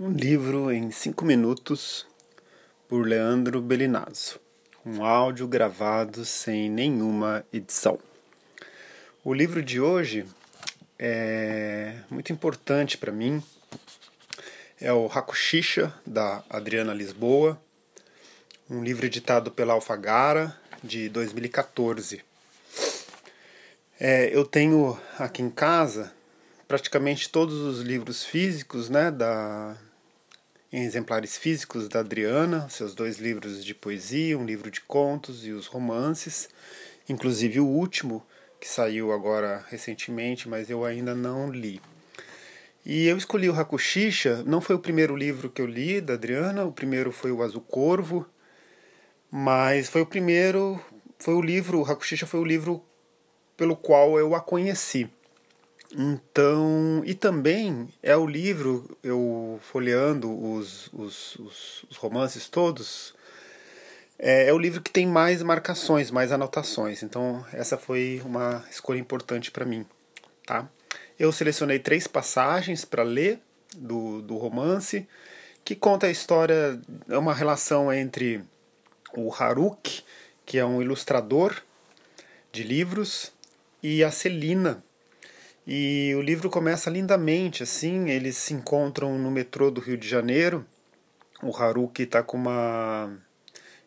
Um 0.00 0.12
livro 0.12 0.70
em 0.70 0.92
cinco 0.92 1.24
minutos 1.24 2.06
por 2.88 3.04
Leandro 3.04 3.60
Belinazzo. 3.60 4.38
Um 4.86 5.04
áudio 5.04 5.48
gravado 5.48 6.24
sem 6.24 6.70
nenhuma 6.70 7.44
edição. 7.52 7.98
O 9.24 9.34
livro 9.34 9.60
de 9.60 9.80
hoje 9.80 10.24
é 10.96 11.96
muito 12.08 12.32
importante 12.32 12.96
para 12.96 13.10
mim. 13.10 13.42
É 14.80 14.92
o 14.92 15.06
Hakushisha, 15.06 15.92
da 16.06 16.44
Adriana 16.48 16.94
Lisboa. 16.94 17.60
Um 18.70 18.84
livro 18.84 19.04
editado 19.04 19.50
pela 19.50 19.72
Alfagara, 19.72 20.56
de 20.80 21.08
2014. 21.08 22.22
É, 23.98 24.32
eu 24.32 24.44
tenho 24.44 24.96
aqui 25.18 25.42
em 25.42 25.50
casa 25.50 26.12
praticamente 26.68 27.28
todos 27.30 27.56
os 27.56 27.80
livros 27.80 28.22
físicos 28.22 28.88
né, 28.88 29.10
da, 29.10 29.76
em 30.72 30.84
exemplares 30.84 31.36
físicos 31.38 31.88
da 31.88 32.00
Adriana, 32.00 32.68
seus 32.68 32.94
dois 32.94 33.18
livros 33.18 33.64
de 33.64 33.74
poesia, 33.74 34.38
um 34.38 34.44
livro 34.44 34.70
de 34.70 34.82
contos 34.82 35.46
e 35.46 35.50
os 35.50 35.66
romances, 35.66 36.48
inclusive 37.08 37.58
o 37.58 37.66
último, 37.66 38.22
que 38.60 38.68
saiu 38.68 39.12
agora 39.12 39.64
recentemente, 39.70 40.48
mas 40.48 40.68
eu 40.68 40.84
ainda 40.84 41.14
não 41.14 41.50
li. 41.50 41.80
E 42.84 43.06
eu 43.06 43.16
escolhi 43.16 43.48
o 43.48 43.58
Hakushisha, 43.58 44.42
não 44.44 44.60
foi 44.60 44.76
o 44.76 44.80
primeiro 44.80 45.16
livro 45.16 45.48
que 45.48 45.62
eu 45.62 45.66
li 45.66 46.00
da 46.00 46.14
Adriana, 46.14 46.64
o 46.64 46.72
primeiro 46.72 47.12
foi 47.12 47.32
o 47.32 47.42
Azul 47.42 47.62
Corvo, 47.62 48.26
mas 49.30 49.88
foi 49.88 50.02
o 50.02 50.06
primeiro, 50.06 50.78
foi 51.18 51.34
o 51.34 51.40
livro, 51.40 51.80
o 51.80 51.84
Hakushisha 51.84 52.26
foi 52.26 52.40
o 52.40 52.44
livro 52.44 52.84
pelo 53.56 53.74
qual 53.74 54.18
eu 54.18 54.34
a 54.34 54.40
conheci. 54.40 55.10
Então, 55.96 57.02
e 57.06 57.14
também 57.14 57.88
é 58.02 58.14
o 58.16 58.26
livro, 58.26 58.96
eu 59.02 59.58
folheando 59.62 60.30
os, 60.30 60.88
os, 60.92 61.36
os, 61.36 61.84
os 61.88 61.96
romances 61.96 62.46
todos, 62.48 63.14
é, 64.18 64.48
é, 64.48 64.52
o 64.52 64.58
livro 64.58 64.82
que 64.82 64.90
tem 64.90 65.06
mais 65.06 65.42
marcações, 65.42 66.10
mais 66.10 66.30
anotações. 66.30 67.02
Então, 67.02 67.44
essa 67.52 67.78
foi 67.78 68.20
uma 68.24 68.64
escolha 68.70 68.98
importante 68.98 69.50
para 69.50 69.64
mim. 69.64 69.86
Tá? 70.44 70.68
Eu 71.18 71.32
selecionei 71.32 71.78
três 71.78 72.06
passagens 72.06 72.84
para 72.84 73.02
ler 73.02 73.40
do, 73.76 74.20
do 74.20 74.36
romance, 74.36 75.08
que 75.64 75.74
conta 75.74 76.06
a 76.06 76.10
história, 76.10 76.80
é 77.08 77.16
uma 77.16 77.34
relação 77.34 77.92
entre 77.92 78.42
o 79.16 79.32
Haruki, 79.32 80.02
que 80.44 80.58
é 80.58 80.64
um 80.64 80.82
ilustrador 80.82 81.56
de 82.52 82.62
livros, 82.62 83.32
e 83.82 84.02
a 84.02 84.10
Celina, 84.10 84.82
e 85.70 86.14
o 86.14 86.22
livro 86.22 86.48
começa 86.48 86.88
lindamente, 86.88 87.62
assim, 87.62 88.08
eles 88.08 88.38
se 88.38 88.54
encontram 88.54 89.18
no 89.18 89.30
metrô 89.30 89.70
do 89.70 89.82
Rio 89.82 89.98
de 89.98 90.08
Janeiro. 90.08 90.64
O 91.42 91.54
Haruki 91.54 92.04
está 92.04 92.22
com 92.22 92.38
uma 92.38 93.12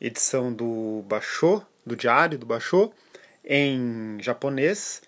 edição 0.00 0.50
do 0.50 1.04
Basho, 1.06 1.60
do 1.84 1.94
diário 1.94 2.38
do 2.38 2.46
Basho, 2.46 2.90
em 3.44 4.16
japonês. 4.22 5.02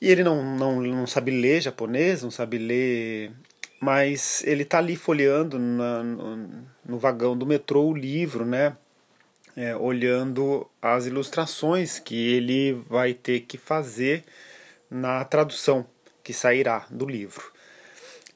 E 0.00 0.08
ele 0.10 0.24
não, 0.24 0.56
não, 0.56 0.80
não 0.80 1.06
sabe 1.06 1.30
ler 1.30 1.60
japonês, 1.60 2.22
não 2.22 2.30
sabe 2.30 2.56
ler, 2.56 3.30
mas 3.78 4.42
ele 4.46 4.62
está 4.62 4.78
ali 4.78 4.96
folheando 4.96 5.58
na, 5.58 6.02
no, 6.02 6.64
no, 6.82 6.98
vagão 6.98 7.36
do 7.36 7.44
metrô 7.44 7.88
o 7.90 7.94
livro, 7.94 8.46
né? 8.46 8.74
É, 9.54 9.76
olhando 9.76 10.66
as 10.80 11.04
ilustrações 11.04 11.98
que 11.98 12.16
ele 12.34 12.72
vai 12.88 13.12
ter 13.12 13.40
que 13.40 13.58
fazer 13.58 14.24
na 14.94 15.24
tradução 15.24 15.84
que 16.22 16.32
sairá 16.32 16.86
do 16.88 17.04
livro. 17.04 17.52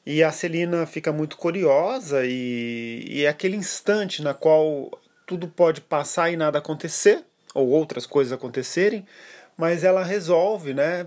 E 0.04 0.24
a 0.24 0.32
Celina 0.32 0.86
fica 0.86 1.12
muito 1.12 1.36
curiosa 1.36 2.24
e, 2.24 3.04
e 3.06 3.24
é 3.24 3.28
aquele 3.28 3.56
instante 3.56 4.22
na 4.22 4.34
qual 4.34 4.90
tudo 5.24 5.46
pode 5.46 5.80
passar 5.80 6.32
e 6.32 6.36
nada 6.36 6.58
acontecer, 6.58 7.24
ou 7.54 7.68
outras 7.68 8.06
coisas 8.06 8.32
acontecerem, 8.32 9.06
mas 9.56 9.84
ela 9.84 10.02
resolve, 10.02 10.74
né, 10.74 11.06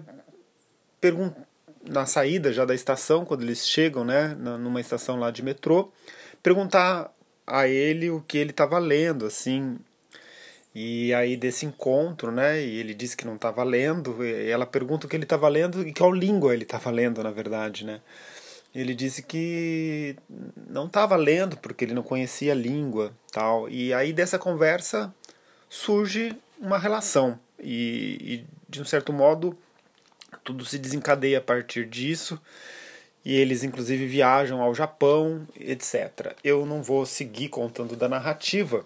na 1.90 2.06
saída 2.06 2.54
já 2.54 2.64
da 2.64 2.76
estação, 2.76 3.26
quando 3.26 3.42
eles 3.42 3.68
chegam, 3.68 4.06
né, 4.06 4.30
numa 4.40 4.80
estação 4.80 5.18
lá 5.20 5.32
de 5.32 5.44
metrô, 5.44 5.92
perguntar 6.42 7.12
a 7.46 7.68
ele 7.68 8.10
o 8.10 8.22
que 8.22 8.38
ele 8.38 8.52
estava 8.52 8.80
lendo, 8.80 9.26
assim, 9.26 9.78
e 10.74 11.14
aí 11.14 11.36
desse 11.36 11.66
encontro, 11.66 12.32
né? 12.32 12.62
E 12.62 12.80
ele 12.80 12.94
disse 12.94 13.18
que 13.18 13.26
não 13.26 13.36
estava 13.36 13.64
lendo. 13.64 14.24
E 14.24 14.50
ela 14.50 14.66
pergunta 14.66 15.06
o 15.06 15.10
que 15.10 15.16
ele 15.16 15.24
estava 15.24 15.48
lendo 15.50 15.86
e 15.86 15.94
qual 15.94 16.12
língua 16.12 16.54
ele 16.54 16.64
estava 16.64 16.90
lendo, 16.90 17.22
na 17.22 17.32
verdade, 17.32 17.86
né? 17.86 18.00
Ele 18.74 18.96
disse 18.96 19.22
que 19.22 20.16
não 20.70 20.86
estava 20.86 21.18
lendo 21.18 21.58
porque 21.58 21.84
ele 21.84 21.94
não 21.94 22.04
conhecia 22.04 22.54
a 22.54 22.56
língua, 22.56 23.12
tal. 23.32 23.68
E 23.70 23.94
aí 23.94 24.14
dessa 24.14 24.40
conversa 24.40 25.14
surge 25.70 26.34
uma 26.58 26.78
relação 26.78 27.38
e, 27.60 28.18
e 28.22 28.46
de 28.70 28.82
um 28.82 28.86
certo 28.86 29.12
modo 29.12 29.58
tudo 30.44 30.64
se 30.64 30.80
desencadeia 30.80 31.40
a 31.40 31.42
partir 31.42 31.86
disso 31.86 32.40
e 33.26 33.36
eles 33.36 33.64
inclusive 33.64 34.08
viajam 34.08 34.62
ao 34.62 34.74
Japão, 34.74 35.46
etc. 35.60 36.34
Eu 36.44 36.66
não 36.66 36.82
vou 36.82 37.06
seguir 37.06 37.50
contando 37.50 37.98
da 37.98 38.08
narrativa 38.08 38.86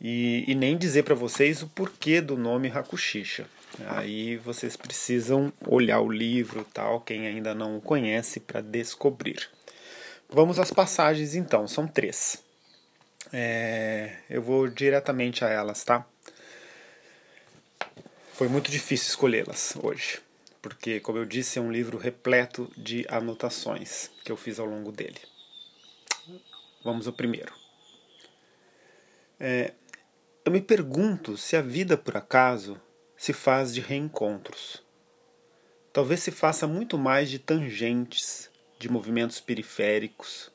e, 0.00 0.44
e 0.46 0.54
nem 0.54 0.76
dizer 0.76 1.02
para 1.02 1.14
vocês 1.14 1.62
o 1.62 1.68
porquê 1.68 2.20
do 2.20 2.36
nome 2.36 2.68
Hakushisha. 2.68 3.46
Aí 3.86 4.36
vocês 4.38 4.76
precisam 4.76 5.52
olhar 5.66 6.00
o 6.00 6.10
livro, 6.10 6.66
tal, 6.72 7.00
quem 7.00 7.26
ainda 7.26 7.54
não 7.54 7.76
o 7.76 7.80
conhece, 7.80 8.40
para 8.40 8.60
descobrir. 8.60 9.48
Vamos 10.28 10.58
às 10.58 10.70
passagens 10.70 11.34
então, 11.34 11.68
são 11.68 11.86
três. 11.86 12.42
É, 13.32 14.18
eu 14.30 14.40
vou 14.40 14.68
diretamente 14.68 15.44
a 15.44 15.48
elas, 15.48 15.84
tá? 15.84 16.06
Foi 18.32 18.48
muito 18.48 18.70
difícil 18.70 19.08
escolhê-las 19.08 19.76
hoje, 19.82 20.20
porque, 20.60 21.00
como 21.00 21.18
eu 21.18 21.24
disse, 21.24 21.58
é 21.58 21.62
um 21.62 21.72
livro 21.72 21.98
repleto 21.98 22.70
de 22.76 23.06
anotações 23.08 24.10
que 24.24 24.30
eu 24.30 24.36
fiz 24.36 24.58
ao 24.58 24.66
longo 24.66 24.92
dele. 24.92 25.20
Vamos 26.84 27.06
ao 27.06 27.12
primeiro. 27.12 27.52
É, 29.40 29.72
eu 30.46 30.52
me 30.52 30.60
pergunto 30.60 31.36
se 31.36 31.56
a 31.56 31.60
vida, 31.60 31.96
por 31.96 32.16
acaso, 32.16 32.80
se 33.16 33.32
faz 33.32 33.74
de 33.74 33.80
reencontros. 33.80 34.80
Talvez 35.92 36.20
se 36.20 36.30
faça 36.30 36.68
muito 36.68 36.96
mais 36.96 37.28
de 37.28 37.40
tangentes, 37.40 38.48
de 38.78 38.88
movimentos 38.88 39.40
periféricos, 39.40 40.52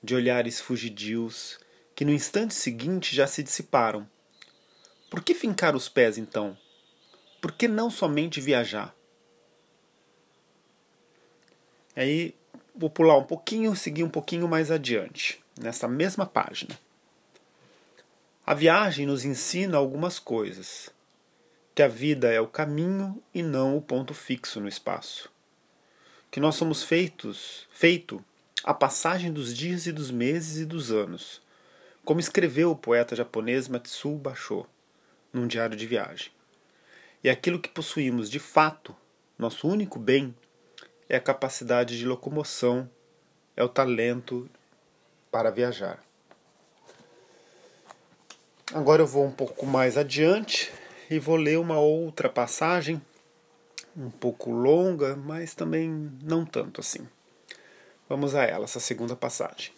de 0.00 0.14
olhares 0.14 0.60
fugidios, 0.60 1.58
que 1.92 2.04
no 2.04 2.12
instante 2.12 2.54
seguinte 2.54 3.16
já 3.16 3.26
se 3.26 3.42
dissiparam. 3.42 4.08
Por 5.10 5.24
que 5.24 5.34
fincar 5.34 5.74
os 5.74 5.88
pés 5.88 6.18
então? 6.18 6.56
Por 7.40 7.50
que 7.50 7.66
não 7.66 7.90
somente 7.90 8.40
viajar? 8.40 8.94
Aí 11.96 12.32
vou 12.76 12.88
pular 12.88 13.18
um 13.18 13.24
pouquinho, 13.24 13.74
seguir 13.74 14.04
um 14.04 14.08
pouquinho 14.08 14.46
mais 14.46 14.70
adiante, 14.70 15.42
nessa 15.60 15.88
mesma 15.88 16.24
página. 16.24 16.78
A 18.44 18.54
viagem 18.54 19.06
nos 19.06 19.24
ensina 19.24 19.78
algumas 19.78 20.18
coisas. 20.18 20.90
Que 21.76 21.82
a 21.82 21.86
vida 21.86 22.28
é 22.28 22.40
o 22.40 22.48
caminho 22.48 23.22
e 23.32 23.40
não 23.40 23.76
o 23.76 23.80
ponto 23.80 24.12
fixo 24.12 24.60
no 24.60 24.66
espaço. 24.66 25.30
Que 26.28 26.40
nós 26.40 26.56
somos 26.56 26.82
feitos, 26.82 27.68
feito 27.70 28.22
a 28.64 28.74
passagem 28.74 29.32
dos 29.32 29.56
dias 29.56 29.86
e 29.86 29.92
dos 29.92 30.10
meses 30.10 30.60
e 30.60 30.64
dos 30.64 30.90
anos, 30.90 31.40
como 32.04 32.18
escreveu 32.18 32.72
o 32.72 32.76
poeta 32.76 33.14
japonês 33.14 33.68
Matsuo 33.68 34.18
Basho 34.18 34.66
num 35.32 35.46
diário 35.46 35.76
de 35.76 35.86
viagem. 35.86 36.32
E 37.22 37.30
aquilo 37.30 37.60
que 37.60 37.68
possuímos 37.68 38.28
de 38.28 38.40
fato, 38.40 38.94
nosso 39.38 39.68
único 39.68 40.00
bem, 40.00 40.34
é 41.08 41.14
a 41.14 41.20
capacidade 41.20 41.96
de 41.96 42.04
locomoção, 42.04 42.90
é 43.56 43.62
o 43.62 43.68
talento 43.68 44.50
para 45.30 45.48
viajar. 45.48 46.02
Agora 48.74 49.02
eu 49.02 49.06
vou 49.06 49.26
um 49.26 49.30
pouco 49.30 49.66
mais 49.66 49.98
adiante 49.98 50.72
e 51.10 51.18
vou 51.18 51.36
ler 51.36 51.58
uma 51.58 51.78
outra 51.78 52.30
passagem, 52.30 53.02
um 53.94 54.08
pouco 54.08 54.50
longa, 54.50 55.14
mas 55.14 55.54
também 55.54 56.10
não 56.22 56.46
tanto 56.46 56.80
assim. 56.80 57.06
Vamos 58.08 58.34
a 58.34 58.44
ela, 58.44 58.64
essa 58.64 58.80
segunda 58.80 59.14
passagem. 59.14 59.72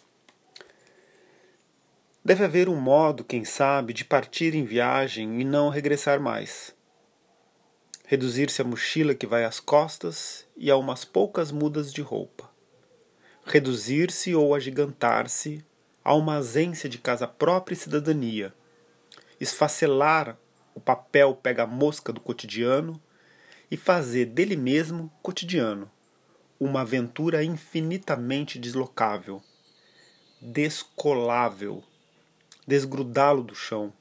Deve 2.23 2.45
haver 2.45 2.69
um 2.69 2.79
modo, 2.79 3.25
quem 3.25 3.43
sabe, 3.43 3.91
de 3.91 4.05
partir 4.05 4.55
em 4.55 4.63
viagem 4.63 5.41
e 5.41 5.43
não 5.43 5.67
regressar 5.67 6.21
mais. 6.21 6.73
Reduzir-se 8.05 8.61
a 8.61 8.65
mochila 8.65 9.13
que 9.13 9.27
vai 9.27 9.43
às 9.43 9.59
costas 9.59 10.47
e 10.55 10.71
a 10.71 10.77
umas 10.77 11.03
poucas 11.03 11.51
mudas 11.51 11.91
de 11.91 12.01
roupa. 12.01 12.49
Reduzir-se 13.45 14.33
ou 14.33 14.55
agigantar-se 14.55 15.65
a 16.01 16.15
uma 16.15 16.37
ausência 16.37 16.87
de 16.87 16.97
casa 16.97 17.27
própria 17.27 17.73
e 17.73 17.77
cidadania 17.77 18.53
esfacelar 19.39 20.37
o 20.73 20.79
papel 20.79 21.35
pega-mosca 21.35 22.11
do 22.11 22.19
cotidiano 22.19 23.01
e 23.69 23.77
fazer 23.77 24.25
dele 24.25 24.55
mesmo 24.55 25.11
cotidiano, 25.21 25.89
uma 26.59 26.81
aventura 26.81 27.43
infinitamente 27.43 28.59
deslocável, 28.59 29.41
descolável, 30.41 31.83
desgrudá-lo 32.67 33.43
do 33.43 33.55
chão, 33.55 33.91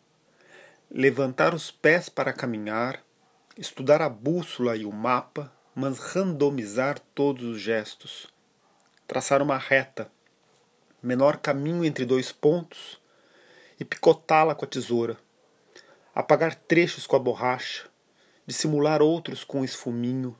levantar 0.90 1.54
os 1.54 1.70
pés 1.70 2.08
para 2.08 2.32
caminhar, 2.32 3.02
estudar 3.56 4.02
a 4.02 4.08
bússola 4.08 4.76
e 4.76 4.84
o 4.84 4.92
mapa, 4.92 5.52
mas 5.75 5.98
randomizar 5.98 6.98
todos 7.14 7.44
os 7.44 7.60
gestos, 7.60 8.28
traçar 9.06 9.42
uma 9.42 9.58
reta, 9.58 10.10
menor 11.02 11.38
caminho 11.38 11.84
entre 11.84 12.04
dois 12.04 12.31
pontos 12.31 13.00
e 13.78 13.84
picotá-la 13.84 14.54
com 14.54 14.64
a 14.64 14.69
tesoura, 14.69 15.19
apagar 16.14 16.55
trechos 16.55 17.06
com 17.06 17.16
a 17.16 17.19
borracha, 17.19 17.88
dissimular 18.46 19.02
outros 19.02 19.43
com 19.43 19.64
esfuminho, 19.64 20.38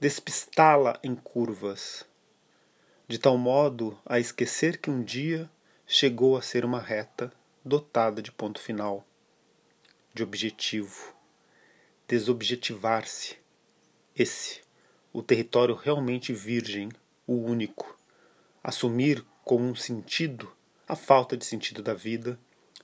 despistá-la 0.00 0.98
em 1.02 1.14
curvas, 1.14 2.06
de 3.06 3.18
tal 3.18 3.36
modo 3.36 3.98
a 4.06 4.18
esquecer 4.18 4.78
que 4.78 4.90
um 4.90 5.02
dia 5.02 5.50
chegou 5.86 6.36
a 6.36 6.42
ser 6.42 6.64
uma 6.64 6.80
reta 6.80 7.30
dotada 7.62 8.22
de 8.22 8.32
ponto 8.32 8.60
final, 8.60 9.04
de 10.14 10.22
objetivo, 10.22 11.14
desobjetivar-se. 12.08 13.36
Esse, 14.16 14.62
o 15.12 15.22
território 15.22 15.74
realmente 15.74 16.32
virgem, 16.32 16.88
o 17.26 17.34
único, 17.34 17.98
assumir 18.62 19.24
como 19.44 19.64
um 19.64 19.74
sentido 19.74 20.50
a 20.88 20.96
falta 20.96 21.36
de 21.36 21.44
sentido 21.44 21.82
da 21.82 21.94
vida 21.94 22.38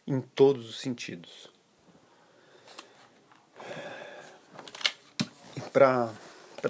em 0.06 0.20
todos 0.20 0.68
os 0.68 0.80
sentidos. 0.80 1.55
Para 5.76 6.10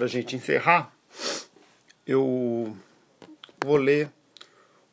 a 0.01 0.07
gente 0.07 0.35
encerrar, 0.35 0.93
eu 2.05 2.75
vou 3.63 3.77
ler 3.77 4.11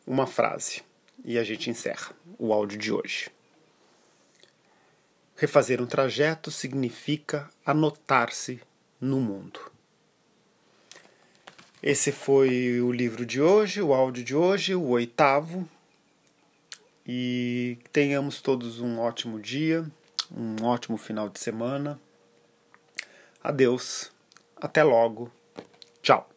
uma 0.07 0.25
frase 0.25 0.85
e 1.25 1.37
a 1.37 1.43
gente 1.43 1.69
encerra 1.69 2.15
o 2.39 2.53
áudio 2.53 2.79
de 2.79 2.93
hoje. 2.93 3.29
Refazer 5.35 5.83
um 5.83 5.87
trajeto 5.87 6.53
significa 6.53 7.51
anotar-se 7.67 8.61
no 9.01 9.21
mundo. 9.21 9.59
Esse 11.83 12.13
foi 12.13 12.81
o 12.81 12.93
livro 12.93 13.27
de 13.27 13.43
hoje, 13.43 13.83
o 13.83 13.93
áudio 13.93 14.23
de 14.23 14.37
hoje, 14.37 14.77
o 14.77 14.91
oitavo. 14.91 15.69
E 17.05 17.79
tenhamos 17.93 18.41
todos 18.41 18.79
um 18.79 19.01
ótimo 19.01 19.41
dia, 19.41 19.85
um 20.31 20.65
ótimo 20.65 20.97
final 20.97 21.29
de 21.29 21.41
semana. 21.41 22.01
Adeus, 23.45 24.11
até 24.57 24.83
logo, 24.83 25.31
tchau. 26.01 26.34